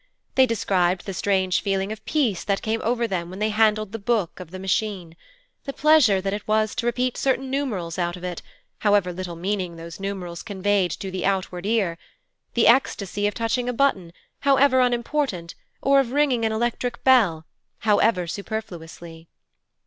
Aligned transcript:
They 0.33 0.47
described 0.47 1.05
the 1.05 1.13
strange 1.13 1.61
feeling 1.61 1.91
of 1.91 2.03
peace 2.05 2.43
that 2.43 2.63
came 2.63 2.81
over 2.83 3.05
them 3.07 3.29
when 3.29 3.37
they 3.37 3.51
handled 3.51 3.91
the 3.91 3.99
Book 3.99 4.39
of 4.39 4.49
the 4.49 4.57
Machine, 4.57 5.15
the 5.65 5.73
pleasure 5.73 6.19
that 6.19 6.33
it 6.33 6.47
was 6.47 6.73
to 6.73 6.87
repeat 6.87 7.17
certain 7.17 7.51
numerals 7.51 7.99
out 7.99 8.15
of 8.17 8.23
it, 8.23 8.41
however 8.79 9.13
little 9.13 9.35
meaning 9.35 9.75
those 9.75 9.99
numerals 9.99 10.41
conveyed 10.41 10.89
to 10.89 11.11
the 11.11 11.23
outward 11.23 11.67
ear, 11.67 11.99
the 12.55 12.65
ecstasy 12.67 13.27
of 13.27 13.35
touching 13.35 13.69
a 13.69 13.73
button, 13.73 14.11
however 14.39 14.79
unimportant, 14.79 15.53
or 15.83 15.99
of 15.99 16.13
ringing 16.13 16.45
an 16.45 16.51
electric 16.51 17.03
bell, 17.03 17.45
however 17.81 18.25
superfluously. 18.25 19.27